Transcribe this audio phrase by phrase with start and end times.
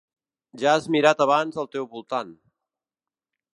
[0.61, 2.35] Ja has mirat abans al teu voltant.